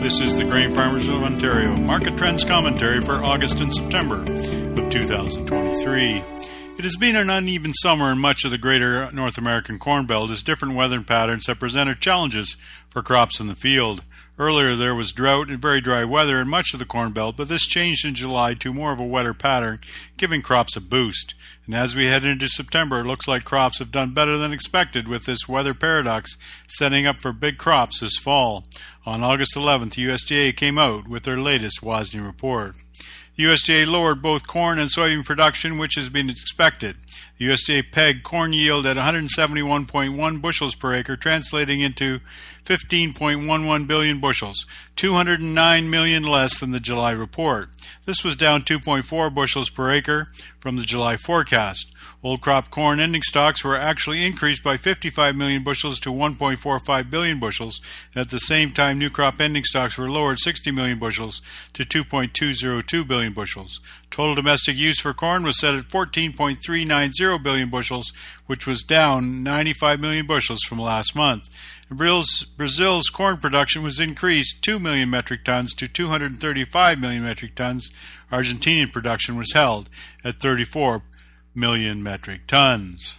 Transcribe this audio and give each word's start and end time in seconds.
This 0.00 0.22
is 0.22 0.34
the 0.34 0.44
Grain 0.44 0.74
Farmers 0.74 1.08
of 1.10 1.22
Ontario 1.22 1.76
Market 1.76 2.16
Trends 2.16 2.42
Commentary 2.42 3.04
for 3.04 3.22
August 3.22 3.60
and 3.60 3.70
September 3.70 4.22
of 4.22 4.90
2023. 4.90 6.24
It 6.78 6.84
has 6.84 6.96
been 6.96 7.16
an 7.16 7.28
uneven 7.28 7.74
summer 7.74 8.10
in 8.10 8.18
much 8.18 8.46
of 8.46 8.50
the 8.50 8.56
greater 8.56 9.10
North 9.12 9.36
American 9.36 9.78
Corn 9.78 10.06
Belt 10.06 10.30
as 10.30 10.42
different 10.42 10.74
weather 10.74 11.02
patterns 11.02 11.48
have 11.48 11.58
presented 11.58 12.00
challenges 12.00 12.56
for 12.88 13.02
crops 13.02 13.40
in 13.40 13.48
the 13.48 13.54
field. 13.54 14.00
Earlier 14.40 14.74
there 14.74 14.94
was 14.94 15.12
drought 15.12 15.50
and 15.50 15.60
very 15.60 15.82
dry 15.82 16.02
weather 16.02 16.40
in 16.40 16.48
much 16.48 16.72
of 16.72 16.78
the 16.78 16.86
Corn 16.86 17.12
Belt, 17.12 17.36
but 17.36 17.48
this 17.48 17.66
changed 17.66 18.06
in 18.06 18.14
July 18.14 18.54
to 18.54 18.72
more 18.72 18.90
of 18.90 18.98
a 18.98 19.04
wetter 19.04 19.34
pattern, 19.34 19.80
giving 20.16 20.40
crops 20.40 20.74
a 20.76 20.80
boost. 20.80 21.34
And 21.66 21.74
as 21.74 21.94
we 21.94 22.06
head 22.06 22.24
into 22.24 22.48
September, 22.48 23.00
it 23.00 23.04
looks 23.04 23.28
like 23.28 23.44
crops 23.44 23.80
have 23.80 23.92
done 23.92 24.14
better 24.14 24.38
than 24.38 24.54
expected 24.54 25.08
with 25.08 25.26
this 25.26 25.46
weather 25.46 25.74
paradox 25.74 26.38
setting 26.66 27.04
up 27.04 27.18
for 27.18 27.34
big 27.34 27.58
crops 27.58 28.00
this 28.00 28.16
fall. 28.16 28.64
On 29.04 29.22
August 29.22 29.56
11th, 29.56 30.02
USDA 30.02 30.56
came 30.56 30.78
out 30.78 31.06
with 31.06 31.24
their 31.24 31.38
latest 31.38 31.82
WASDE 31.82 32.24
report. 32.24 32.76
USDA 33.38 33.86
lowered 33.86 34.22
both 34.22 34.46
corn 34.46 34.78
and 34.78 34.90
soybean 34.90 35.22
production, 35.22 35.76
which 35.76 35.96
has 35.96 36.08
been 36.08 36.30
expected. 36.30 36.96
USDA 37.40 37.90
pegged 37.90 38.22
corn 38.22 38.52
yield 38.52 38.84
at 38.84 38.98
171.1 38.98 40.42
bushels 40.42 40.74
per 40.74 40.94
acre, 40.94 41.16
translating 41.16 41.80
into 41.80 42.20
15.11 42.66 43.86
billion 43.86 44.20
bushels, 44.20 44.66
209 44.96 45.88
million 45.88 46.22
less 46.22 46.60
than 46.60 46.70
the 46.70 46.80
July 46.80 47.12
report. 47.12 47.70
This 48.04 48.22
was 48.22 48.36
down 48.36 48.62
2.4 48.62 49.34
bushels 49.34 49.70
per 49.70 49.90
acre 49.90 50.26
from 50.58 50.76
the 50.76 50.82
July 50.82 51.16
forecast. 51.16 51.90
Old 52.22 52.42
crop 52.42 52.70
corn 52.70 53.00
ending 53.00 53.22
stocks 53.22 53.64
were 53.64 53.78
actually 53.78 54.24
increased 54.26 54.62
by 54.62 54.76
55 54.76 55.34
million 55.34 55.64
bushels 55.64 55.98
to 56.00 56.10
1.45 56.10 57.08
billion 57.08 57.40
bushels. 57.40 57.80
At 58.14 58.28
the 58.28 58.38
same 58.38 58.72
time, 58.72 58.98
new 58.98 59.08
crop 59.08 59.40
ending 59.40 59.64
stocks 59.64 59.96
were 59.96 60.10
lowered 60.10 60.38
60 60.38 60.70
million 60.70 60.98
bushels 60.98 61.40
to 61.72 61.84
2.202 61.84 63.08
billion 63.08 63.32
bushels. 63.32 63.80
Total 64.10 64.34
domestic 64.34 64.76
use 64.76 65.00
for 65.00 65.14
corn 65.14 65.44
was 65.44 65.58
set 65.58 65.74
at 65.74 65.88
14.390 65.88 67.42
billion 67.42 67.70
bushels, 67.70 68.12
which 68.46 68.66
was 68.66 68.82
down 68.82 69.42
95 69.44 70.00
million 70.00 70.26
bushels 70.26 70.62
from 70.62 70.80
last 70.80 71.14
month. 71.14 71.48
Brazil's, 71.88 72.44
Brazil's 72.56 73.08
corn 73.08 73.38
production 73.38 73.82
was 73.82 74.00
increased 74.00 74.62
2 74.62 74.78
million 74.78 75.10
metric 75.10 75.44
tons 75.44 75.74
to 75.74 75.88
235 75.88 76.98
million 76.98 77.22
metric 77.22 77.54
tons. 77.54 77.90
Argentinian 78.32 78.92
production 78.92 79.36
was 79.36 79.52
held 79.52 79.88
at 80.24 80.40
34 80.40 81.02
million 81.54 82.02
metric 82.02 82.46
tons. 82.46 83.16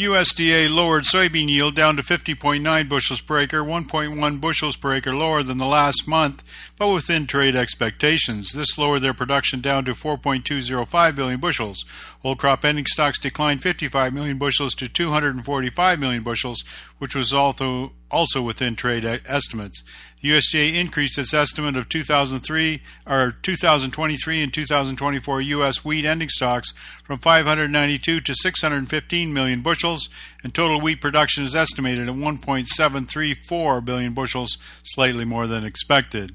USDA 0.00 0.70
lowered 0.70 1.04
soybean 1.04 1.50
yield 1.50 1.74
down 1.74 1.94
to 1.98 2.02
50.9 2.02 2.88
bushels 2.88 3.20
per 3.20 3.38
acre, 3.38 3.62
1.1 3.62 4.40
bushels 4.40 4.74
per 4.74 4.94
acre 4.94 5.14
lower 5.14 5.42
than 5.42 5.58
the 5.58 5.66
last 5.66 6.08
month, 6.08 6.42
but 6.78 6.88
within 6.88 7.26
trade 7.26 7.54
expectations. 7.54 8.52
This 8.52 8.78
lowered 8.78 9.02
their 9.02 9.12
production 9.12 9.60
down 9.60 9.84
to 9.84 9.92
4.205 9.92 11.14
billion 11.14 11.38
bushels. 11.38 11.84
Whole 12.22 12.34
crop 12.34 12.64
ending 12.64 12.86
stocks 12.86 13.18
declined 13.18 13.60
55 13.62 14.14
million 14.14 14.38
bushels 14.38 14.74
to 14.76 14.88
245 14.88 15.98
million 15.98 16.22
bushels, 16.22 16.64
which 16.96 17.14
was 17.14 17.34
also 17.34 17.92
also 18.10 18.42
within 18.42 18.76
trade 18.76 19.04
estimates. 19.26 19.82
The 20.20 20.30
USDA 20.30 20.74
increased 20.74 21.16
its 21.18 21.32
estimate 21.32 21.76
of 21.76 21.88
2003 21.88 22.82
or 23.06 23.32
2023 23.42 24.42
and 24.42 24.52
2024 24.52 25.40
U.S. 25.40 25.84
wheat 25.84 26.04
ending 26.04 26.28
stocks 26.28 26.72
from 27.04 27.18
592 27.18 28.20
to 28.20 28.34
615 28.34 29.32
million 29.32 29.62
bushels, 29.62 30.08
and 30.42 30.54
total 30.54 30.80
wheat 30.80 31.00
production 31.00 31.44
is 31.44 31.56
estimated 31.56 32.08
at 32.08 32.14
1.734 32.14 33.84
billion 33.84 34.12
bushels, 34.12 34.58
slightly 34.82 35.24
more 35.24 35.46
than 35.46 35.64
expected. 35.64 36.32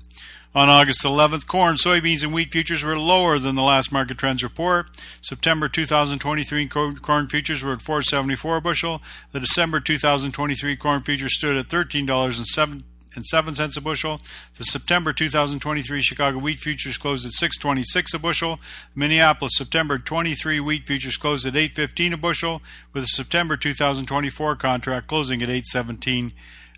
On 0.55 0.69
August 0.69 1.03
11th, 1.03 1.47
corn, 1.47 1.75
soybeans, 1.75 2.23
and 2.23 2.33
wheat 2.33 2.49
futures 2.49 2.81
were 2.81 2.97
lower 2.97 3.39
than 3.39 3.55
the 3.55 3.61
last 3.61 3.91
market 3.91 4.17
trends 4.17 4.41
report. 4.41 4.87
September 5.21 5.67
2023 5.67 6.69
corn 6.69 7.27
futures 7.27 7.61
were 7.61 7.73
at 7.73 7.81
474 7.81 8.55
a 8.55 8.61
bushel. 8.61 9.01
The 9.33 9.41
December 9.41 9.81
2023 9.81 10.77
corn 10.77 11.03
futures 11.03 11.35
stood 11.35 11.57
at 11.57 11.67
$13.07 11.67 12.83
and 13.15 13.25
seven 13.25 13.53
cents 13.55 13.75
a 13.75 13.81
bushel. 13.81 14.21
The 14.57 14.63
September 14.63 15.11
2023 15.11 16.01
Chicago 16.01 16.37
wheat 16.37 16.59
futures 16.59 16.97
closed 16.97 17.25
at 17.25 17.33
6.26 17.33 18.13
a 18.13 18.19
bushel. 18.19 18.59
Minneapolis 18.95 19.57
September 19.57 19.97
23 19.97 20.61
wheat 20.61 20.87
futures 20.87 21.17
closed 21.17 21.45
at 21.45 21.53
8.15 21.53 22.13
a 22.13 22.17
bushel, 22.17 22.61
with 22.93 23.03
the 23.03 23.07
September 23.07 23.57
2024 23.57 24.55
contract 24.55 25.07
closing 25.07 25.41
at 25.41 25.49
8.17 25.49 26.31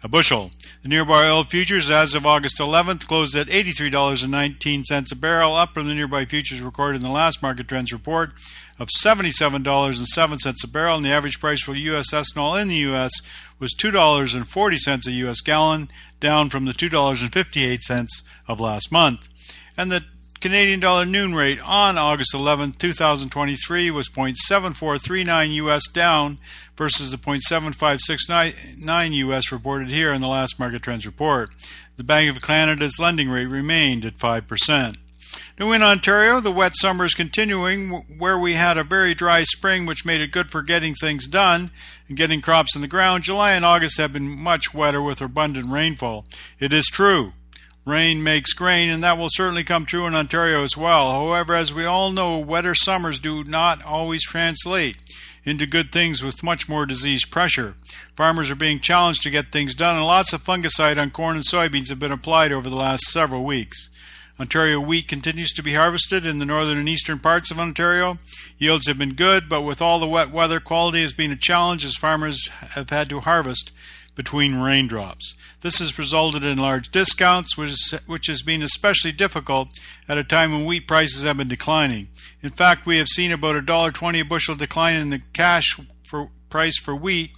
a 0.08 0.10
bushel. 0.10 0.52
The 0.84 0.88
nearby 0.88 1.28
oil 1.28 1.44
futures 1.44 1.92
as 1.92 2.16
of 2.16 2.26
August 2.26 2.60
11th 2.60 3.08
closed 3.08 3.36
at 3.36 3.48
$83.19 3.48 5.12
a 5.12 5.16
barrel, 5.16 5.54
up 5.54 5.70
from 5.74 5.88
the 5.88 5.94
nearby 5.94 6.24
futures 6.24 6.62
recorded 6.62 6.98
in 6.98 7.04
the 7.04 7.10
last 7.10 7.44
market 7.44 7.68
trends 7.68 7.92
report 7.92 8.32
of 8.80 8.88
$77.07 8.88 10.64
a 10.64 10.68
barrel, 10.70 10.96
and 10.96 11.06
the 11.06 11.12
average 11.12 11.42
price 11.42 11.62
for 11.62 11.76
U.S. 11.76 12.12
ethanol 12.14 12.62
in 12.62 12.70
the 12.70 12.78
U.S. 12.78 13.12
was 13.60 13.76
$2.40 13.76 15.08
a 15.08 15.12
U.S. 15.12 15.42
gallon, 15.42 15.90
down 16.22 16.50
from 16.50 16.64
the 16.64 16.72
$2.58 16.72 18.08
of 18.48 18.62
last 18.62 18.92
month. 18.92 19.28
And 19.76 19.92
the 19.92 20.06
Canadian 20.40 20.80
dollar 20.80 21.06
noon 21.06 21.34
rate 21.34 21.60
on 21.64 21.98
August 21.98 22.34
11, 22.34 22.74
2023 22.74 23.90
was 23.90 24.08
0.7439 24.10 25.54
US 25.56 25.88
down 25.88 26.38
versus 26.78 27.10
the 27.10 27.18
0.7569 27.18 29.14
US 29.16 29.52
reported 29.52 29.90
here 29.90 30.14
in 30.14 30.22
the 30.22 30.28
last 30.28 30.60
market 30.60 30.84
trends 30.84 31.08
report. 31.08 31.50
The 31.98 32.04
Bank 32.04 32.30
of 32.36 32.44
Canada's 32.44 33.00
lending 33.00 33.30
rate 33.30 33.48
remained 33.48 34.06
at 34.06 34.18
5%. 34.18 34.98
Now 35.60 35.72
in 35.72 35.82
Ontario, 35.82 36.40
the 36.40 36.52
wet 36.52 36.76
summer 36.76 37.06
is 37.06 37.16
continuing 37.16 37.90
where 38.20 38.38
we 38.38 38.54
had 38.54 38.78
a 38.78 38.84
very 38.84 39.16
dry 39.16 39.42
spring 39.42 39.88
which 39.88 40.06
made 40.06 40.22
it 40.22 40.32
good 40.32 40.52
for 40.52 40.62
getting 40.62 40.94
things 40.94 41.26
done 41.26 41.72
and 42.08 42.16
getting 42.16 42.42
crops 42.42 42.76
in 42.76 42.82
the 42.82 42.88
ground. 42.88 43.24
July 43.24 43.54
and 43.54 43.66
August 43.66 43.98
have 43.98 44.14
been 44.14 44.30
much 44.30 44.72
wetter 44.72 45.02
with 45.02 45.20
abundant 45.20 45.68
rainfall. 45.68 46.26
It 46.60 46.74
is 46.74 46.86
true 46.86 47.34
Rain 47.88 48.22
makes 48.22 48.52
grain, 48.52 48.90
and 48.90 49.02
that 49.06 49.18
will 49.18 49.30
certainly 49.32 49.64
come 49.64 49.86
true 49.86 50.08
in 50.08 50.14
Ontario 50.14 50.62
as 50.62 50.76
well. 50.76 51.10
However, 51.14 51.56
as 51.56 51.74
we 51.74 51.86
all 51.86 52.12
know, 52.12 52.38
wetter 52.38 52.76
summers 52.76 53.18
do 53.18 53.46
not 53.46 53.82
always 53.82 54.24
translate 54.24 54.98
into 55.46 55.66
good 55.66 55.94
things 55.94 56.22
with 56.22 56.44
much 56.44 56.68
more 56.68 56.86
disease 56.86 57.24
pressure. 57.24 57.76
Farmers 58.18 58.52
are 58.52 58.56
being 58.56 58.82
challenged 58.82 59.24
to 59.24 59.30
get 59.30 59.54
things 59.54 59.74
done, 59.74 59.96
and 59.96 60.06
lots 60.06 60.34
of 60.34 60.44
fungicide 60.44 60.98
on 60.98 61.12
corn 61.12 61.38
and 61.38 61.46
soybeans 61.46 61.88
have 61.88 61.98
been 61.98 62.12
applied 62.12 62.52
over 62.52 62.70
the 62.70 62.76
last 62.76 63.04
several 63.04 63.46
weeks. 63.46 63.88
Ontario 64.38 64.82
wheat 64.82 65.08
continues 65.08 65.54
to 65.54 65.64
be 65.64 65.76
harvested 65.76 66.26
in 66.26 66.40
the 66.40 66.46
northern 66.46 66.78
and 66.78 66.90
eastern 66.90 67.20
parts 67.20 67.52
of 67.52 67.58
Ontario. 67.58 68.20
Yields 68.58 68.88
have 68.88 68.98
been 68.98 69.14
good, 69.14 69.48
but 69.48 69.62
with 69.62 69.82
all 69.82 70.02
the 70.02 70.06
wet 70.06 70.30
weather, 70.30 70.60
quality 70.60 71.02
has 71.02 71.14
been 71.14 71.32
a 71.32 71.38
challenge 71.38 71.86
as 71.86 71.96
farmers 71.96 72.50
have 72.50 72.90
had 72.90 73.08
to 73.08 73.22
harvest 73.22 73.72
between 74.18 74.60
raindrops. 74.60 75.36
This 75.62 75.78
has 75.78 75.98
resulted 75.98 76.44
in 76.44 76.58
large 76.58 76.92
discounts, 76.92 77.56
which, 77.56 77.72
is, 77.72 77.94
which 78.08 78.26
has 78.28 78.42
been 78.42 78.64
especially 78.64 79.12
difficult 79.12 79.70
at 80.10 80.18
a 80.18 80.24
time 80.24 80.52
when 80.52 80.66
wheat 80.66 80.88
prices 80.88 81.24
have 81.24 81.38
been 81.38 81.48
declining. 81.48 82.10
In 82.42 82.50
fact, 82.50 82.88
we 82.88 82.98
have 82.98 83.08
seen 83.08 83.32
about 83.32 83.56
a 83.56 83.62
dollar 83.62 83.92
twenty 83.92 84.20
a 84.20 84.26
bushel 84.26 84.56
decline 84.56 84.96
in 84.96 85.12
the 85.12 85.22
cash 85.34 85.80
for, 86.04 86.30
price 86.50 86.80
for 86.80 86.96
wheat 86.96 87.32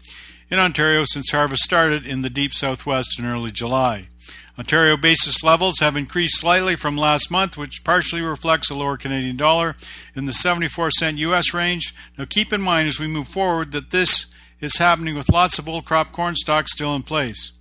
in 0.49 0.57
Ontario 0.57 1.03
since 1.05 1.31
harvest 1.31 1.63
started 1.63 2.07
in 2.07 2.21
the 2.21 2.29
deep 2.29 2.53
southwest 2.53 3.19
in 3.19 3.25
early 3.25 3.51
July. 3.51 4.07
Ontario 4.57 4.95
basis 4.95 5.43
levels 5.43 5.79
have 5.79 5.97
increased 5.97 6.39
slightly 6.39 6.77
from 6.77 6.97
last 6.97 7.29
month, 7.29 7.57
which 7.57 7.83
partially 7.83 8.21
reflects 8.21 8.69
a 8.69 8.75
lower 8.75 8.97
Canadian 8.97 9.35
dollar 9.35 9.75
in 10.15 10.25
the 10.25 10.33
74 10.33 10.91
cent 10.91 11.17
US 11.17 11.53
range. 11.53 11.93
Now 12.17 12.25
keep 12.25 12.53
in 12.53 12.61
mind 12.61 12.87
as 12.87 12.99
we 12.99 13.07
move 13.07 13.27
forward 13.27 13.73
that 13.73 13.91
this 13.91 14.27
is 14.59 14.77
happening 14.77 15.15
with 15.15 15.31
lots 15.31 15.59
of 15.59 15.67
old 15.69 15.85
crop 15.85 16.11
corn 16.11 16.35
stocks 16.35 16.71
still 16.71 16.95
in 16.95 17.03
place. 17.03 17.51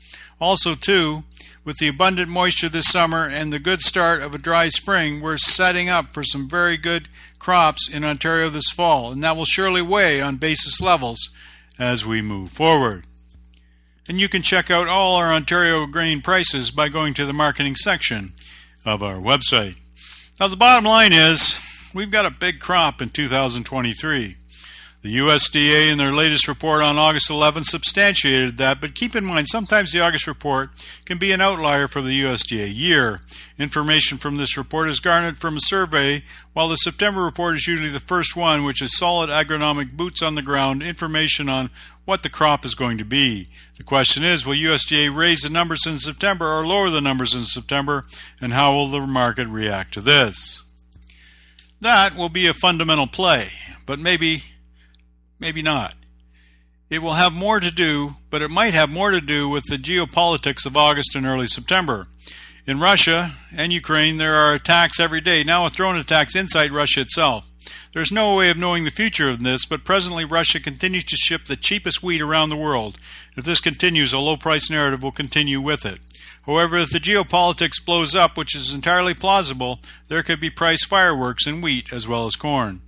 Also, 0.40 0.74
too, 0.74 1.24
with 1.64 1.78
the 1.78 1.88
abundant 1.88 2.30
moisture 2.30 2.68
this 2.68 2.86
summer 2.86 3.26
and 3.26 3.52
the 3.52 3.58
good 3.58 3.80
start 3.80 4.22
of 4.22 4.34
a 4.34 4.38
dry 4.38 4.68
spring, 4.68 5.20
we're 5.20 5.36
setting 5.36 5.88
up 5.88 6.14
for 6.14 6.22
some 6.22 6.48
very 6.48 6.76
good 6.76 7.08
crops 7.38 7.88
in 7.88 8.04
Ontario 8.04 8.48
this 8.48 8.70
fall, 8.70 9.12
and 9.12 9.22
that 9.22 9.36
will 9.36 9.44
surely 9.44 9.82
weigh 9.82 10.20
on 10.20 10.36
basis 10.36 10.80
levels 10.80 11.30
as 11.78 12.06
we 12.06 12.22
move 12.22 12.50
forward. 12.50 13.04
And 14.08 14.20
you 14.20 14.28
can 14.28 14.42
check 14.42 14.70
out 14.70 14.88
all 14.88 15.16
our 15.16 15.32
Ontario 15.32 15.84
grain 15.86 16.22
prices 16.22 16.70
by 16.70 16.88
going 16.88 17.14
to 17.14 17.26
the 17.26 17.32
marketing 17.34 17.76
section 17.76 18.32
of 18.84 19.02
our 19.02 19.16
website. 19.16 19.76
Now, 20.40 20.48
the 20.48 20.56
bottom 20.56 20.84
line 20.84 21.12
is 21.12 21.58
we've 21.92 22.10
got 22.10 22.24
a 22.24 22.30
big 22.30 22.60
crop 22.60 23.02
in 23.02 23.10
2023. 23.10 24.36
The 25.00 25.16
USDA, 25.18 25.92
in 25.92 25.98
their 25.98 26.10
latest 26.10 26.48
report 26.48 26.82
on 26.82 26.98
August 26.98 27.30
11, 27.30 27.62
substantiated 27.62 28.56
that, 28.56 28.80
but 28.80 28.96
keep 28.96 29.14
in 29.14 29.24
mind 29.24 29.46
sometimes 29.46 29.92
the 29.92 30.00
August 30.00 30.26
report 30.26 30.70
can 31.04 31.18
be 31.18 31.30
an 31.30 31.40
outlier 31.40 31.86
for 31.86 32.02
the 32.02 32.20
USDA 32.22 32.74
year. 32.74 33.20
Information 33.60 34.18
from 34.18 34.38
this 34.38 34.56
report 34.56 34.88
is 34.88 34.98
garnered 34.98 35.38
from 35.38 35.56
a 35.56 35.60
survey, 35.60 36.24
while 36.52 36.68
the 36.68 36.74
September 36.74 37.22
report 37.22 37.54
is 37.54 37.68
usually 37.68 37.90
the 37.90 38.00
first 38.00 38.34
one, 38.34 38.64
which 38.64 38.82
is 38.82 38.98
solid 38.98 39.30
agronomic 39.30 39.92
boots 39.96 40.20
on 40.20 40.34
the 40.34 40.42
ground 40.42 40.82
information 40.82 41.48
on 41.48 41.70
what 42.04 42.24
the 42.24 42.30
crop 42.30 42.64
is 42.64 42.74
going 42.74 42.98
to 42.98 43.04
be. 43.04 43.46
The 43.76 43.84
question 43.84 44.24
is 44.24 44.44
will 44.44 44.54
USDA 44.54 45.14
raise 45.14 45.42
the 45.42 45.48
numbers 45.48 45.86
in 45.86 45.98
September 45.98 46.58
or 46.58 46.66
lower 46.66 46.90
the 46.90 47.00
numbers 47.00 47.34
in 47.34 47.44
September, 47.44 48.04
and 48.40 48.52
how 48.52 48.72
will 48.72 48.90
the 48.90 49.00
market 49.02 49.46
react 49.46 49.94
to 49.94 50.00
this? 50.00 50.64
That 51.80 52.16
will 52.16 52.30
be 52.30 52.48
a 52.48 52.54
fundamental 52.54 53.06
play, 53.06 53.50
but 53.86 54.00
maybe 54.00 54.42
maybe 55.38 55.62
not. 55.62 55.94
It 56.90 57.02
will 57.02 57.14
have 57.14 57.32
more 57.32 57.60
to 57.60 57.70
do, 57.70 58.16
but 58.30 58.40
it 58.40 58.50
might 58.50 58.72
have 58.74 58.88
more 58.88 59.10
to 59.10 59.20
do 59.20 59.48
with 59.48 59.64
the 59.64 59.76
geopolitics 59.76 60.64
of 60.64 60.76
August 60.76 61.14
and 61.14 61.26
early 61.26 61.46
September. 61.46 62.06
In 62.66 62.80
Russia 62.80 63.34
and 63.54 63.72
Ukraine, 63.72 64.16
there 64.16 64.36
are 64.36 64.54
attacks 64.54 64.98
every 65.00 65.20
day, 65.20 65.44
now 65.44 65.64
with 65.64 65.74
drone 65.74 65.98
attacks 65.98 66.34
inside 66.34 66.70
Russia 66.70 67.00
itself. 67.02 67.44
There's 67.92 68.12
no 68.12 68.34
way 68.34 68.50
of 68.50 68.56
knowing 68.56 68.84
the 68.84 68.90
future 68.90 69.28
of 69.28 69.42
this, 69.42 69.64
but 69.64 69.84
presently 69.84 70.24
Russia 70.24 70.60
continues 70.60 71.04
to 71.04 71.16
ship 71.16 71.44
the 71.44 71.56
cheapest 71.56 72.02
wheat 72.02 72.20
around 72.20 72.48
the 72.48 72.56
world. 72.56 72.98
If 73.36 73.44
this 73.44 73.60
continues, 73.60 74.12
a 74.12 74.18
low 74.18 74.36
price 74.36 74.70
narrative 74.70 75.02
will 75.02 75.12
continue 75.12 75.60
with 75.60 75.84
it. 75.84 75.98
However, 76.46 76.78
if 76.78 76.90
the 76.90 77.00
geopolitics 77.00 77.84
blows 77.84 78.14
up, 78.14 78.36
which 78.38 78.54
is 78.54 78.74
entirely 78.74 79.14
plausible, 79.14 79.80
there 80.08 80.22
could 80.22 80.40
be 80.40 80.50
price 80.50 80.84
fireworks 80.84 81.46
in 81.46 81.60
wheat 81.60 81.92
as 81.92 82.08
well 82.08 82.24
as 82.26 82.36
corn. 82.36 82.80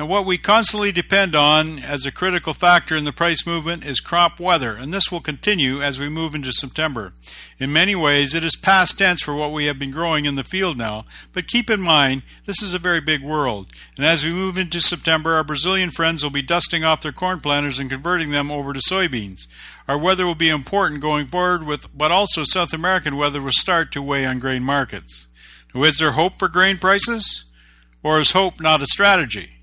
Now, 0.00 0.06
what 0.06 0.24
we 0.24 0.38
constantly 0.38 0.92
depend 0.92 1.34
on 1.34 1.78
as 1.78 2.06
a 2.06 2.10
critical 2.10 2.54
factor 2.54 2.96
in 2.96 3.04
the 3.04 3.12
price 3.12 3.46
movement 3.46 3.84
is 3.84 4.00
crop 4.00 4.40
weather, 4.40 4.74
and 4.74 4.94
this 4.94 5.12
will 5.12 5.20
continue 5.20 5.82
as 5.82 6.00
we 6.00 6.08
move 6.08 6.34
into 6.34 6.54
September. 6.54 7.12
In 7.58 7.70
many 7.70 7.94
ways, 7.94 8.34
it 8.34 8.42
is 8.42 8.56
past 8.56 8.96
tense 8.96 9.20
for 9.20 9.34
what 9.34 9.52
we 9.52 9.66
have 9.66 9.78
been 9.78 9.90
growing 9.90 10.24
in 10.24 10.36
the 10.36 10.42
field 10.42 10.78
now, 10.78 11.04
but 11.34 11.46
keep 11.46 11.68
in 11.68 11.82
mind, 11.82 12.22
this 12.46 12.62
is 12.62 12.72
a 12.72 12.78
very 12.78 13.02
big 13.02 13.22
world. 13.22 13.66
And 13.98 14.06
as 14.06 14.24
we 14.24 14.32
move 14.32 14.56
into 14.56 14.80
September, 14.80 15.34
our 15.34 15.44
Brazilian 15.44 15.90
friends 15.90 16.22
will 16.22 16.30
be 16.30 16.40
dusting 16.40 16.82
off 16.82 17.02
their 17.02 17.12
corn 17.12 17.40
planters 17.40 17.78
and 17.78 17.90
converting 17.90 18.30
them 18.30 18.50
over 18.50 18.72
to 18.72 18.80
soybeans. 18.80 19.48
Our 19.86 19.98
weather 19.98 20.24
will 20.24 20.34
be 20.34 20.48
important 20.48 21.02
going 21.02 21.26
forward, 21.26 21.66
with, 21.66 21.94
but 21.94 22.10
also 22.10 22.44
South 22.44 22.72
American 22.72 23.18
weather 23.18 23.42
will 23.42 23.52
start 23.52 23.92
to 23.92 24.00
weigh 24.00 24.24
on 24.24 24.38
grain 24.38 24.62
markets. 24.62 25.26
Now, 25.74 25.84
is 25.84 25.98
there 25.98 26.12
hope 26.12 26.38
for 26.38 26.48
grain 26.48 26.78
prices? 26.78 27.44
Or 28.02 28.18
is 28.18 28.30
hope 28.30 28.62
not 28.62 28.80
a 28.80 28.86
strategy? 28.86 29.59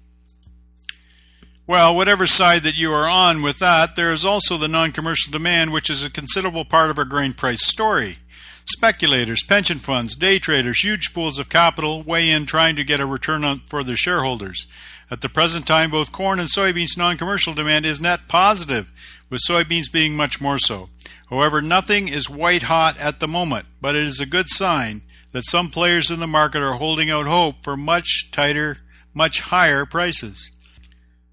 Well, 1.68 1.98
whatever 1.98 2.28
side 2.28 2.64
that 2.64 2.76
you 2.76 2.94
are 2.94 3.10
on 3.10 3.42
with 3.42 3.60
that, 3.60 3.98
there 3.98 4.14
is 4.14 4.24
also 4.24 4.58
the 4.58 4.70
non 4.70 4.94
commercial 4.94 5.34
demand, 5.34 5.74
which 5.74 5.90
is 5.90 6.02
a 6.02 6.10
considerable 6.10 6.64
part 6.64 6.90
of 6.90 6.98
our 6.98 7.04
grain 7.04 7.34
price 7.34 7.68
story. 7.68 8.20
Speculators, 8.64 9.44
pension 9.44 9.78
funds, 9.78 10.16
day 10.16 10.40
traders, 10.40 10.82
huge 10.82 11.14
pools 11.14 11.38
of 11.38 11.50
capital 11.50 12.04
weigh 12.04 12.30
in 12.30 12.46
trying 12.46 12.78
to 12.78 12.86
get 12.86 13.02
a 13.02 13.06
return 13.06 13.44
on, 13.44 13.64
for 13.68 13.84
their 13.84 13.98
shareholders. 13.98 14.66
At 15.12 15.20
the 15.20 15.28
present 15.28 15.68
time, 15.68 15.92
both 15.92 16.14
corn 16.14 16.40
and 16.40 16.50
soybeans 16.50 16.98
non 16.98 17.18
commercial 17.18 17.54
demand 17.54 17.86
is 17.86 18.00
net 18.00 18.22
positive, 18.30 18.90
with 19.30 19.42
soybeans 19.46 19.92
being 19.92 20.16
much 20.16 20.40
more 20.40 20.60
so. 20.60 20.88
However, 21.30 21.62
nothing 21.62 22.08
is 22.08 22.30
white 22.30 22.64
hot 22.64 22.98
at 22.98 23.20
the 23.20 23.28
moment, 23.28 23.66
but 23.82 23.94
it 23.94 24.04
is 24.04 24.22
a 24.22 24.26
good 24.26 24.48
sign 24.48 25.02
that 25.34 25.46
some 25.46 25.70
players 25.70 26.12
in 26.12 26.22
the 26.22 26.28
market 26.28 26.62
are 26.62 26.76
holding 26.76 27.10
out 27.10 27.28
hope 27.28 27.56
for 27.62 27.76
much 27.76 28.30
tighter, 28.32 28.78
much 29.14 29.42
higher 29.42 29.86
prices. 29.86 30.50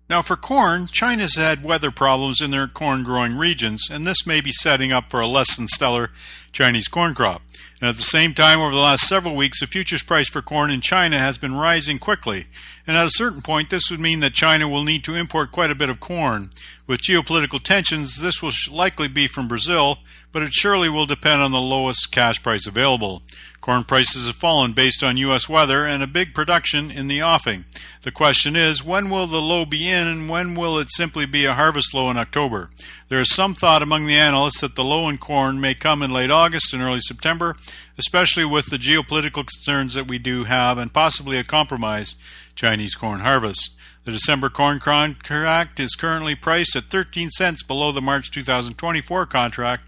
Now, 0.08 0.20
for 0.20 0.36
corn, 0.36 0.86
China's 0.86 1.36
had 1.36 1.64
weather 1.64 1.90
problems 1.90 2.42
in 2.42 2.50
their 2.50 2.68
corn 2.68 3.04
growing 3.04 3.38
regions, 3.38 3.88
and 3.90 4.06
this 4.06 4.26
may 4.26 4.42
be 4.42 4.52
setting 4.52 4.92
up 4.92 5.08
for 5.10 5.20
a 5.20 5.26
less 5.26 5.56
than 5.56 5.66
stellar 5.66 6.10
Chinese 6.52 6.88
corn 6.88 7.14
crop. 7.14 7.40
And 7.80 7.88
at 7.88 7.96
the 7.96 8.02
same 8.02 8.34
time, 8.34 8.60
over 8.60 8.74
the 8.74 8.80
last 8.80 9.08
several 9.08 9.34
weeks, 9.34 9.60
the 9.60 9.66
futures 9.66 10.02
price 10.02 10.28
for 10.28 10.42
corn 10.42 10.70
in 10.70 10.82
China 10.82 11.18
has 11.18 11.38
been 11.38 11.54
rising 11.54 11.98
quickly. 11.98 12.46
And 12.86 12.98
at 12.98 13.06
a 13.06 13.10
certain 13.10 13.40
point, 13.40 13.70
this 13.70 13.90
would 13.90 13.98
mean 13.98 14.20
that 14.20 14.34
China 14.34 14.68
will 14.68 14.84
need 14.84 15.04
to 15.04 15.14
import 15.14 15.52
quite 15.52 15.70
a 15.70 15.74
bit 15.74 15.88
of 15.88 16.00
corn. 16.00 16.50
With 16.86 17.00
geopolitical 17.00 17.62
tensions, 17.62 18.16
this 18.16 18.42
will 18.42 18.52
likely 18.70 19.08
be 19.08 19.26
from 19.26 19.48
Brazil, 19.48 19.98
but 20.32 20.42
it 20.42 20.52
surely 20.52 20.90
will 20.90 21.06
depend 21.06 21.40
on 21.40 21.50
the 21.50 21.60
lowest 21.60 22.12
cash 22.12 22.42
price 22.42 22.66
available. 22.66 23.22
Corn 23.64 23.84
prices 23.84 24.26
have 24.26 24.36
fallen 24.36 24.74
based 24.74 25.02
on 25.02 25.16
U.S. 25.16 25.48
weather 25.48 25.86
and 25.86 26.02
a 26.02 26.06
big 26.06 26.34
production 26.34 26.90
in 26.90 27.08
the 27.08 27.22
offing. 27.22 27.64
The 28.02 28.12
question 28.12 28.56
is, 28.56 28.84
when 28.84 29.08
will 29.08 29.26
the 29.26 29.40
low 29.40 29.64
be 29.64 29.88
in 29.88 30.06
and 30.06 30.28
when 30.28 30.54
will 30.54 30.78
it 30.78 30.90
simply 30.90 31.24
be 31.24 31.46
a 31.46 31.54
harvest 31.54 31.94
low 31.94 32.10
in 32.10 32.18
October? 32.18 32.68
There 33.08 33.22
is 33.22 33.34
some 33.34 33.54
thought 33.54 33.80
among 33.80 34.04
the 34.04 34.18
analysts 34.18 34.60
that 34.60 34.76
the 34.76 34.84
low 34.84 35.08
in 35.08 35.16
corn 35.16 35.62
may 35.62 35.74
come 35.74 36.02
in 36.02 36.12
late 36.12 36.30
August 36.30 36.74
and 36.74 36.82
early 36.82 37.00
September, 37.00 37.56
especially 37.96 38.44
with 38.44 38.66
the 38.66 38.76
geopolitical 38.76 39.46
concerns 39.46 39.94
that 39.94 40.08
we 40.08 40.18
do 40.18 40.44
have 40.44 40.76
and 40.76 40.92
possibly 40.92 41.38
a 41.38 41.42
compromised 41.42 42.18
Chinese 42.54 42.94
corn 42.94 43.20
harvest. 43.20 43.70
The 44.04 44.12
December 44.12 44.50
corn 44.50 44.78
contract 44.78 45.80
is 45.80 45.94
currently 45.94 46.34
priced 46.34 46.76
at 46.76 46.84
13 46.84 47.30
cents 47.30 47.62
below 47.62 47.92
the 47.92 48.02
March 48.02 48.30
2024 48.30 49.24
contract, 49.24 49.84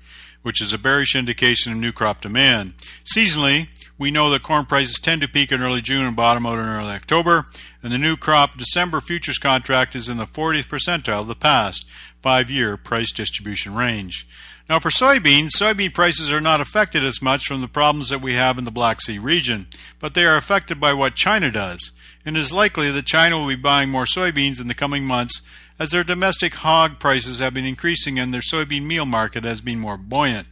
which 0.47 0.63
is 0.63 0.73
a 0.73 0.79
bearish 0.79 1.17
indication 1.17 1.73
of 1.73 1.79
new 1.79 1.91
crop 1.91 2.21
demand. 2.21 2.73
Seasonally, 3.03 3.67
we 3.99 4.13
know 4.13 4.31
that 4.31 4.45
corn 4.45 4.65
prices 4.65 5.01
tend 5.01 5.21
to 5.21 5.27
peak 5.27 5.51
in 5.51 5.61
early 5.61 5.83
June 5.83 6.07
and 6.07 6.15
bottom 6.15 6.47
out 6.47 6.61
in 6.61 6.65
early 6.65 6.93
October, 6.93 7.47
and 7.83 7.93
the 7.93 7.99
new 7.99 8.17
crop 8.17 8.57
December 8.57 9.01
futures 9.01 9.39
contract 9.39 9.97
is 9.97 10.09
in 10.09 10.19
the 10.19 10.25
40th 10.25 10.69
percentile 10.69 11.23
of 11.23 11.27
the 11.27 11.35
past 11.35 11.85
five 12.23 12.49
year 12.49 12.77
price 12.77 13.11
distribution 13.11 13.75
range. 13.75 14.25
Now, 14.69 14.79
for 14.79 14.91
soybeans, 14.91 15.51
soybean 15.57 15.93
prices 15.93 16.33
are 16.33 16.41
not 16.41 16.61
affected 16.61 17.03
as 17.05 17.21
much 17.21 17.45
from 17.45 17.61
the 17.61 17.67
problems 17.67 18.11
that 18.11 18.23
we 18.23 18.35
have 18.35 18.57
in 18.57 18.65
the 18.65 18.71
Black 18.71 19.01
Sea 19.01 19.19
region, 19.19 19.67
but 19.99 20.15
they 20.15 20.27
are 20.27 20.37
affected 20.37 20.79
by 20.79 20.93
what 20.93 21.17
China 21.17 21.51
does 21.51 21.91
and 22.27 22.37
it 22.37 22.41
is 22.41 22.53
likely 22.53 22.91
that 22.91 23.07
China 23.07 23.39
will 23.39 23.47
be 23.47 23.55
buying 23.55 23.89
more 23.89 24.05
soybeans 24.05 24.61
in 24.61 24.67
the 24.67 24.75
coming 24.75 25.05
months 25.05 25.41
as 25.79 25.91
their 25.91 26.03
domestic 26.03 26.57
hog 26.57 26.99
prices 26.99 27.39
have 27.39 27.55
been 27.55 27.65
increasing 27.65 28.19
and 28.19 28.35
their 28.35 28.41
soybean 28.41 28.83
meal 28.83 29.07
market 29.07 29.45
has 29.45 29.61
been 29.61 29.79
more 29.79 29.97
buoyant. 29.97 30.49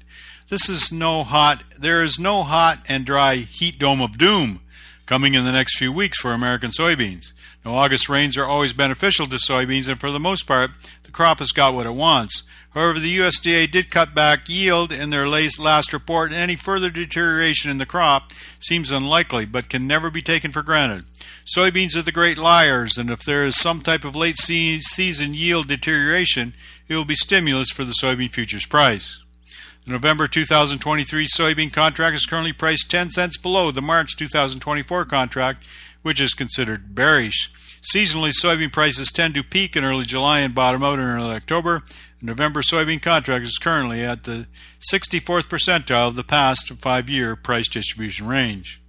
This 0.48 0.68
is 0.68 0.92
no 0.92 1.24
hot 1.24 1.64
there 1.76 2.02
is 2.02 2.18
no 2.18 2.42
hot 2.42 2.78
and 2.88 3.04
dry 3.04 3.36
heat 3.36 3.78
dome 3.78 4.00
of 4.00 4.16
doom 4.16 4.60
coming 5.04 5.34
in 5.34 5.44
the 5.44 5.52
next 5.52 5.76
few 5.76 5.92
weeks 5.92 6.20
for 6.20 6.32
American 6.32 6.70
soybeans. 6.70 7.32
Now 7.64 7.74
August 7.74 8.08
rains 8.08 8.38
are 8.38 8.46
always 8.46 8.72
beneficial 8.72 9.26
to 9.26 9.36
soybeans 9.36 9.88
and 9.88 9.98
for 9.98 10.12
the 10.12 10.20
most 10.20 10.46
part 10.46 10.70
crop 11.14 11.38
has 11.38 11.52
got 11.52 11.74
what 11.74 11.86
it 11.86 11.94
wants. 11.94 12.42
However, 12.74 12.98
the 12.98 13.18
USDA 13.18 13.70
did 13.70 13.88
cut 13.88 14.14
back 14.16 14.48
yield 14.48 14.92
in 14.92 15.10
their 15.10 15.28
last 15.28 15.92
report, 15.92 16.32
and 16.32 16.40
any 16.40 16.56
further 16.56 16.90
deterioration 16.90 17.70
in 17.70 17.78
the 17.78 17.86
crop 17.86 18.32
seems 18.58 18.90
unlikely, 18.90 19.46
but 19.46 19.68
can 19.68 19.86
never 19.86 20.10
be 20.10 20.22
taken 20.22 20.50
for 20.50 20.62
granted. 20.62 21.04
Soybeans 21.46 21.94
are 21.94 22.02
the 22.02 22.10
great 22.10 22.36
liars, 22.36 22.98
and 22.98 23.10
if 23.10 23.22
there 23.22 23.46
is 23.46 23.56
some 23.56 23.80
type 23.80 24.04
of 24.04 24.16
late 24.16 24.38
season 24.38 25.34
yield 25.34 25.68
deterioration, 25.68 26.52
it 26.88 26.96
will 26.96 27.04
be 27.04 27.14
stimulus 27.14 27.70
for 27.70 27.84
the 27.84 27.94
soybean 28.02 28.32
futures 28.32 28.66
price. 28.66 29.20
The 29.84 29.92
November 29.92 30.26
2023 30.26 31.26
soybean 31.26 31.72
contract 31.72 32.16
is 32.16 32.26
currently 32.26 32.54
priced 32.54 32.90
10 32.90 33.10
cents 33.10 33.36
below 33.36 33.70
the 33.70 33.82
March 33.82 34.16
2024 34.16 35.04
contract, 35.04 35.62
which 36.02 36.20
is 36.20 36.34
considered 36.34 36.94
bearish. 36.94 37.52
Seasonally, 37.92 38.32
soybean 38.32 38.72
prices 38.72 39.10
tend 39.10 39.34
to 39.34 39.42
peak 39.42 39.76
in 39.76 39.84
early 39.84 40.04
July 40.04 40.40
and 40.40 40.54
bottom 40.54 40.82
out 40.82 40.98
in 40.98 41.04
early 41.04 41.34
October. 41.34 41.82
November 42.22 42.62
soybean 42.62 43.02
contract 43.02 43.44
is 43.44 43.58
currently 43.58 44.02
at 44.02 44.24
the 44.24 44.46
64th 44.90 45.48
percentile 45.48 46.08
of 46.08 46.16
the 46.16 46.24
past 46.24 46.72
five 46.78 47.10
year 47.10 47.36
price 47.36 47.68
distribution 47.68 48.26
range. 48.26 48.80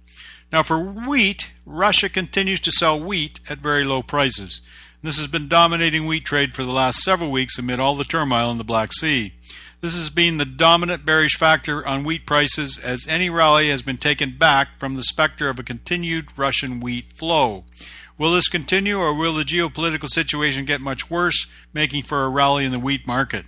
Now, 0.50 0.62
for 0.62 0.80
wheat, 0.80 1.52
Russia 1.66 2.08
continues 2.08 2.60
to 2.60 2.72
sell 2.72 2.98
wheat 2.98 3.40
at 3.50 3.58
very 3.58 3.84
low 3.84 4.02
prices. 4.02 4.62
This 5.02 5.18
has 5.18 5.26
been 5.26 5.48
dominating 5.48 6.06
wheat 6.06 6.24
trade 6.24 6.54
for 6.54 6.64
the 6.64 6.72
last 6.72 7.00
several 7.00 7.30
weeks 7.30 7.58
amid 7.58 7.78
all 7.78 7.96
the 7.96 8.04
turmoil 8.04 8.50
in 8.50 8.56
the 8.56 8.64
Black 8.64 8.92
Sea. 8.94 9.34
This 9.82 9.94
has 9.94 10.08
been 10.08 10.38
the 10.38 10.46
dominant 10.46 11.04
bearish 11.04 11.36
factor 11.36 11.86
on 11.86 12.04
wheat 12.04 12.24
prices 12.24 12.78
as 12.78 13.06
any 13.06 13.28
rally 13.28 13.68
has 13.68 13.82
been 13.82 13.98
taken 13.98 14.38
back 14.38 14.78
from 14.78 14.94
the 14.94 15.02
specter 15.02 15.50
of 15.50 15.58
a 15.58 15.62
continued 15.62 16.28
Russian 16.38 16.80
wheat 16.80 17.12
flow. 17.12 17.64
Will 18.18 18.32
this 18.32 18.48
continue, 18.48 18.98
or 18.98 19.14
will 19.14 19.34
the 19.34 19.44
geopolitical 19.44 20.08
situation 20.08 20.64
get 20.64 20.80
much 20.80 21.10
worse, 21.10 21.46
making 21.74 22.04
for 22.04 22.24
a 22.24 22.30
rally 22.30 22.64
in 22.64 22.72
the 22.72 22.78
wheat 22.78 23.06
market? 23.06 23.44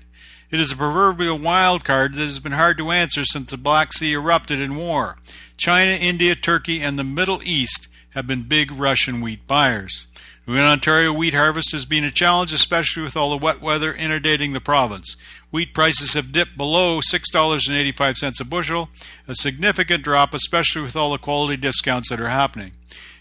It 0.51 0.61
is 0.61 0.73
a 0.73 0.77
proverbial 0.77 1.39
wild 1.39 1.85
card 1.85 2.15
that 2.15 2.25
has 2.25 2.41
been 2.41 2.53
hard 2.53 2.79
to 2.79 2.91
answer 2.91 3.25
since 3.25 3.51
the 3.51 3.57
Black 3.57 3.93
Sea 3.93 4.13
erupted 4.13 4.61
in 4.61 4.77
war. 4.77 5.17
China, 5.57 5.93
India, 5.93 6.35
Turkey, 6.35 6.83
and 6.83 6.99
the 6.99 7.05
Middle 7.05 7.43
East 7.43 7.89
have 8.19 8.27
been 8.27 8.43
big 8.43 8.73
Russian 8.73 9.21
wheat 9.21 9.47
buyers. 9.47 10.09
In 10.49 10.59
Ontario, 10.59 11.13
wheat 11.13 11.35
harvest 11.35 11.71
has 11.71 11.85
been 11.85 12.03
a 12.03 12.11
challenge, 12.11 12.53
especially 12.53 13.05
with 13.05 13.17
all 13.17 13.31
the 13.31 13.37
wet 13.37 13.61
weather 13.61 13.93
inundating 13.93 14.53
the 14.53 14.61
province. 14.61 15.17
Wheat 15.53 15.73
prices 15.73 16.15
have 16.15 16.33
dipped 16.33 16.57
below 16.57 16.99
$6.85 16.99 18.41
a 18.41 18.45
bushel, 18.45 18.89
a 19.29 19.37
significant 19.37 20.03
drop, 20.03 20.35
especially 20.35 20.83
with 20.83 20.97
all 20.97 21.13
the 21.13 21.19
quality 21.19 21.57
discounts 21.57 22.09
that 22.09 22.19
are 22.19 22.29
happening. 22.29 22.73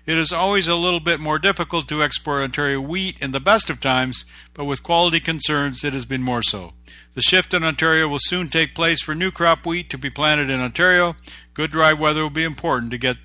It 0.07 0.17
is 0.17 0.33
always 0.33 0.67
a 0.67 0.75
little 0.75 1.01
bit 1.01 1.19
more 1.19 1.37
difficult 1.37 1.87
to 1.89 2.01
export 2.01 2.41
Ontario 2.41 2.81
wheat 2.81 3.21
in 3.21 3.31
the 3.31 3.39
best 3.39 3.69
of 3.69 3.79
times, 3.79 4.25
but 4.55 4.65
with 4.65 4.81
quality 4.81 5.19
concerns, 5.19 5.83
it 5.83 5.93
has 5.93 6.05
been 6.05 6.23
more 6.23 6.41
so. 6.41 6.73
The 7.13 7.21
shift 7.21 7.53
in 7.53 7.63
Ontario 7.63 8.07
will 8.07 8.19
soon 8.21 8.49
take 8.49 8.73
place 8.73 9.03
for 9.03 9.13
new 9.13 9.29
crop 9.29 9.63
wheat 9.63 9.91
to 9.91 9.97
be 9.97 10.09
planted 10.09 10.49
in 10.49 10.59
Ontario. 10.59 11.15
Good 11.53 11.71
dry 11.71 11.93
weather 11.93 12.23
will 12.23 12.29
be 12.31 12.45
important 12.45 12.89
to 12.91 12.97
get 12.97 13.17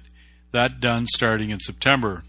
that 0.52 0.80
done 0.80 1.06
starting 1.06 1.50
in 1.50 1.60
September. 1.60 2.22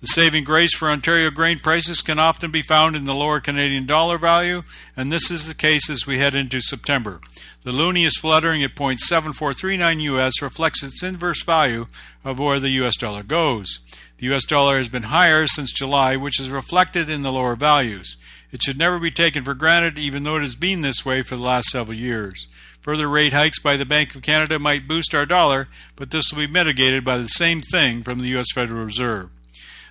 The 0.00 0.08
saving 0.08 0.44
grace 0.44 0.74
for 0.74 0.90
Ontario 0.90 1.30
grain 1.30 1.58
prices 1.58 2.02
can 2.02 2.18
often 2.18 2.50
be 2.50 2.60
found 2.60 2.96
in 2.96 3.06
the 3.06 3.14
lower 3.14 3.40
Canadian 3.40 3.86
dollar 3.86 4.18
value, 4.18 4.62
and 4.94 5.10
this 5.10 5.30
is 5.30 5.48
the 5.48 5.54
case 5.54 5.88
as 5.88 6.06
we 6.06 6.18
head 6.18 6.34
into 6.34 6.60
September. 6.60 7.18
The 7.64 7.72
loonie 7.72 8.06
is 8.06 8.18
fluttering 8.18 8.62
at 8.62 8.76
0.7439 8.76 10.02
US, 10.02 10.42
reflects 10.42 10.82
its 10.82 11.02
inverse 11.02 11.42
value 11.42 11.86
of 12.24 12.38
where 12.38 12.60
the 12.60 12.68
US 12.82 12.96
dollar 12.96 13.22
goes. 13.22 13.80
The 14.18 14.32
US 14.34 14.44
dollar 14.44 14.76
has 14.76 14.90
been 14.90 15.04
higher 15.04 15.46
since 15.46 15.72
July, 15.72 16.14
which 16.14 16.38
is 16.38 16.50
reflected 16.50 17.08
in 17.08 17.22
the 17.22 17.32
lower 17.32 17.56
values. 17.56 18.18
It 18.52 18.62
should 18.62 18.78
never 18.78 18.98
be 18.98 19.10
taken 19.10 19.44
for 19.44 19.54
granted, 19.54 19.98
even 19.98 20.22
though 20.22 20.36
it 20.36 20.42
has 20.42 20.56
been 20.56 20.82
this 20.82 21.04
way 21.04 21.22
for 21.22 21.36
the 21.36 21.42
last 21.42 21.68
several 21.68 21.96
years. 21.96 22.48
Further 22.86 23.08
rate 23.08 23.32
hikes 23.32 23.58
by 23.58 23.76
the 23.76 23.84
Bank 23.84 24.14
of 24.14 24.22
Canada 24.22 24.60
might 24.60 24.86
boost 24.86 25.12
our 25.12 25.26
dollar, 25.26 25.66
but 25.96 26.12
this 26.12 26.30
will 26.30 26.38
be 26.38 26.46
mitigated 26.46 27.02
by 27.04 27.18
the 27.18 27.26
same 27.26 27.60
thing 27.60 28.04
from 28.04 28.20
the 28.20 28.38
US 28.38 28.46
Federal 28.54 28.84
Reserve. 28.84 29.28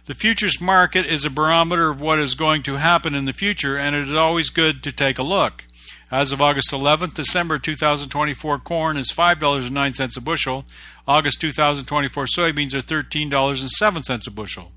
The 0.05 0.13
futures 0.13 0.61
market 0.61 1.05
is 1.05 1.25
a 1.25 1.29
barometer 1.29 1.91
of 1.91 1.99
what 1.99 2.19
is 2.19 2.35
going 2.35 2.63
to 2.63 2.75
happen 2.75 3.13
in 3.13 3.25
the 3.25 3.33
future, 3.33 3.77
and 3.77 3.97
it 3.97 4.07
is 4.07 4.13
always 4.13 4.49
good 4.49 4.81
to 4.83 4.93
take 4.93 5.19
a 5.19 5.23
look. 5.23 5.65
As 6.09 6.31
of 6.31 6.41
August 6.41 6.71
11th, 6.71 7.15
December 7.15 7.59
2024 7.59 8.59
corn 8.59 8.95
is 8.95 9.11
$5.09 9.11 10.17
a 10.17 10.21
bushel. 10.21 10.63
August 11.05 11.41
2024 11.41 12.27
soybeans 12.27 12.73
are 12.73 12.79
$13.07 12.79 14.27
a 14.27 14.31
bushel. 14.31 14.71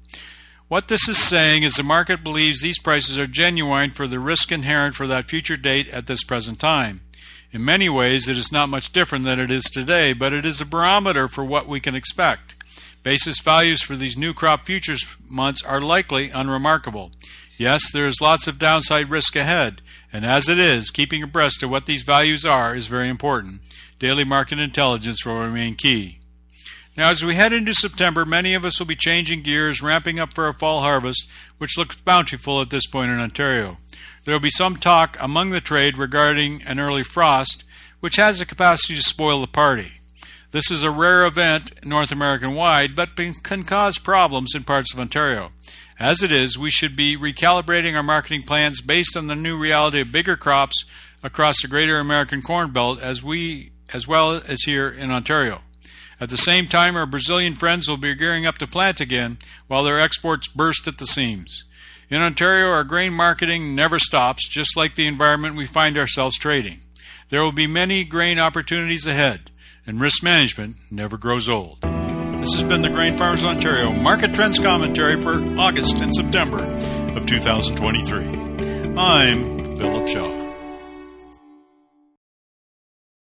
What 0.67 0.89
this 0.89 1.09
is 1.09 1.19
saying 1.19 1.63
is 1.63 1.75
the 1.75 1.85
market 1.85 2.25
believes 2.25 2.63
these 2.63 2.81
prices 2.81 3.17
are 3.17 3.29
genuine 3.29 3.91
for 3.91 4.09
the 4.09 4.19
risk 4.19 4.51
inherent 4.51 4.97
for 4.97 5.07
that 5.07 5.29
future 5.29 5.57
date 5.57 5.89
at 5.91 6.09
this 6.09 6.25
present 6.25 6.59
time. 6.59 7.03
In 7.51 7.65
many 7.65 7.89
ways, 7.89 8.29
it 8.29 8.37
is 8.37 8.53
not 8.53 8.69
much 8.69 8.93
different 8.93 9.25
than 9.25 9.41
it 9.41 9.51
is 9.51 9.65
today, 9.65 10.13
but 10.13 10.35
it 10.35 10.45
is 10.45 10.61
a 10.61 10.67
barometer 10.67 11.29
for 11.29 11.45
what 11.45 11.67
we 11.67 11.81
can 11.81 11.95
expect. 11.95 12.57
Basis 13.03 13.41
values 13.41 13.83
for 13.83 13.97
these 13.97 14.19
new 14.19 14.35
crop 14.35 14.67
futures 14.67 15.07
months 15.27 15.63
are 15.63 15.81
likely 15.81 16.31
unremarkable. 16.31 17.13
Yes, 17.57 17.91
there 17.91 18.07
is 18.07 18.21
lots 18.21 18.47
of 18.47 18.59
downside 18.59 19.09
risk 19.09 19.35
ahead, 19.35 19.81
and 20.13 20.27
as 20.27 20.49
it 20.49 20.59
is, 20.59 20.91
keeping 20.91 21.23
abreast 21.23 21.63
of 21.63 21.71
what 21.71 21.87
these 21.87 22.03
values 22.03 22.45
are 22.45 22.75
is 22.75 22.87
very 22.87 23.09
important. 23.09 23.63
Daily 23.99 24.25
market 24.25 24.59
intelligence 24.59 25.25
will 25.25 25.41
remain 25.41 25.75
key. 25.75 26.19
Now, 26.99 27.11
as 27.11 27.25
we 27.25 27.37
head 27.37 27.53
into 27.53 27.73
September, 27.73 28.25
many 28.25 28.55
of 28.55 28.65
us 28.65 28.79
will 28.79 28.87
be 28.87 28.97
changing 28.97 29.43
gears, 29.43 29.81
ramping 29.81 30.19
up 30.19 30.35
for 30.35 30.49
a 30.49 30.55
fall 30.55 30.81
harvest, 30.81 31.29
which 31.57 31.79
looks 31.79 31.95
bountiful 31.95 32.61
at 32.61 32.71
this 32.71 32.87
point 32.87 33.11
in 33.11 33.21
Ontario. 33.21 33.79
There 34.29 34.35
will 34.35 34.41
be 34.41 34.51
some 34.51 34.77
talk 34.77 35.17
among 35.21 35.53
the 35.53 35.61
trade 35.63 35.97
regarding 35.97 36.61
an 36.65 36.79
early 36.79 37.03
frost, 37.03 37.65
which 38.01 38.17
has 38.17 38.39
the 38.41 38.45
capacity 38.45 38.95
to 38.95 39.03
spoil 39.03 39.41
the 39.41 39.47
party. 39.47 40.03
This 40.51 40.71
is 40.71 40.83
a 40.83 40.91
rare 40.91 41.25
event 41.25 41.83
North 41.83 42.13
American 42.13 42.55
wide, 42.55 42.95
but 42.95 43.17
can 43.17 43.65
cause 43.65 43.97
problems 43.97 44.55
in 44.55 44.65
parts 44.65 44.93
of 44.93 45.01
Ontario. 45.01 45.53
As 45.99 46.23
it 46.23 46.31
is, 46.31 46.59
we 46.59 46.69
should 46.69 46.95
be 46.95 47.17
recalibrating 47.17 47.95
our 47.95 48.03
marketing 48.03 48.43
plans 48.43 48.83
based 48.83 49.17
on 49.17 49.29
the 49.29 49.35
new 49.35 49.57
reality 49.57 50.03
of 50.03 50.13
bigger 50.13 50.37
crops 50.37 50.85
across 51.23 51.63
the 51.63 51.69
greater 51.69 51.99
American 51.99 52.43
Corn 52.43 52.71
Belt 52.71 53.01
as 53.01 53.23
we 53.23 53.73
as 53.95 54.07
well 54.07 54.43
as 54.47 54.61
here 54.65 54.91
in 54.91 55.11
Ontario. 55.11 55.63
At 56.21 56.31
the 56.31 56.37
same 56.37 56.67
time, 56.67 56.97
our 56.97 57.07
Brazilian 57.07 57.55
friends 57.55 57.89
will 57.89 57.97
be 57.97 58.15
gearing 58.15 58.47
up 58.47 58.59
to 58.59 58.67
plant 58.67 59.01
again 59.01 59.39
while 59.69 59.85
their 59.85 60.01
exports 60.01 60.49
burst 60.49 60.89
at 60.89 60.99
the 60.99 61.07
seams. 61.07 61.65
In 62.11 62.23
Ontario, 62.23 62.71
our 62.71 62.85
grain 62.85 63.13
marketing 63.13 63.75
never 63.75 63.99
stops, 63.99 64.49
just 64.49 64.77
like 64.77 64.95
the 64.95 65.07
environment 65.07 65.57
we 65.57 65.67
find 65.67 65.97
ourselves 65.97 66.39
trading. 66.39 66.81
There 67.29 67.43
will 67.43 67.53
be 67.53 67.67
many 67.67 68.05
grain 68.05 68.39
opportunities 68.39 69.07
ahead 69.07 69.51
and 69.87 70.01
risk 70.01 70.23
management 70.23 70.77
never 70.91 71.17
grows 71.17 71.49
old. 71.49 71.81
This 71.83 72.55
has 72.55 72.63
been 72.63 72.83
the 72.83 72.91
Grain 72.91 73.17
Farmers 73.17 73.45
Ontario 73.45 73.91
Market 73.91 74.35
Trends 74.35 74.59
Commentary 74.59 75.21
for 75.21 75.35
August 75.59 75.97
and 75.97 76.15
September 76.15 76.63
of 77.17 77.27
2023. 77.27 78.97
I'm 78.97 79.77
Philip 79.77 80.07
Shaw. 80.07 80.48